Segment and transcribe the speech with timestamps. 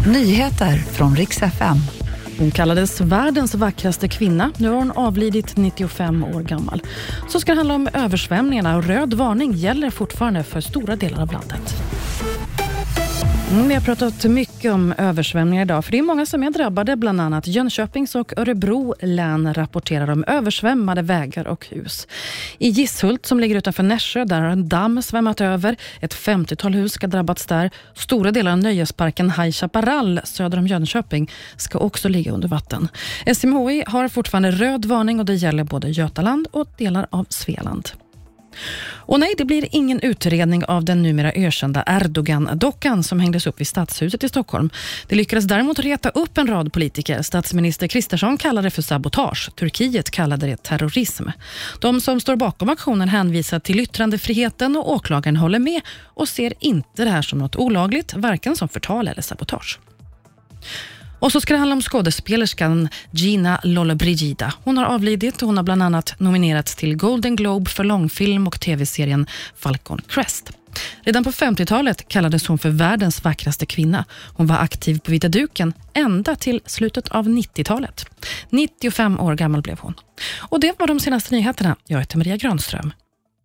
[0.00, 1.76] Nyheter från riks FM.
[2.38, 4.52] Hon kallades världens vackraste kvinna.
[4.58, 6.82] Nu har hon avlidit 95 år gammal.
[7.28, 11.32] Så ska det handla om översvämningarna och röd varning gäller fortfarande för stora delar av
[11.32, 11.83] landet.
[13.54, 16.96] Mm, vi har pratat mycket om översvämningar idag, för det är många som är drabbade.
[16.96, 22.08] Bland annat Jönköpings och Örebro län rapporterar om översvämmade vägar och hus.
[22.58, 25.76] I Gisshult, som ligger utanför Nässjö, där har en damm svämmat över.
[26.00, 27.70] Ett 50-tal hus ska drabbats där.
[27.94, 32.88] Stora delar av nöjesparken High Chaparral söder om Jönköping ska också ligga under vatten.
[33.34, 37.90] SMHI har fortfarande röd varning och det gäller både Götaland och delar av Svealand.
[39.06, 43.66] Och nej, det blir ingen utredning av den numera ökända Erdogan-dockan som hängdes upp vid
[43.66, 44.70] Stadshuset i Stockholm.
[45.08, 47.22] Det lyckades däremot reta upp en rad politiker.
[47.22, 49.50] Statsminister Kristersson kallade det för sabotage.
[49.56, 51.28] Turkiet kallade det terrorism.
[51.80, 57.04] De som står bakom aktionen hänvisar till yttrandefriheten och åklagaren håller med och ser inte
[57.04, 59.78] det här som något olagligt, varken som förtal eller sabotage.
[61.24, 64.54] Och så ska det handla om skådespelerskan Gina Lollobrigida.
[64.64, 68.60] Hon har avlidit och hon har bland annat nominerats till Golden Globe för långfilm och
[68.60, 70.50] tv-serien Falcon Crest.
[71.00, 74.04] Redan på 50-talet kallades hon för världens vackraste kvinna.
[74.34, 78.06] Hon var aktiv på vita duken ända till slutet av 90-talet.
[78.50, 79.94] 95 år gammal blev hon.
[80.38, 81.76] Och Det var de senaste nyheterna.
[81.86, 82.92] Jag heter Maria Granström.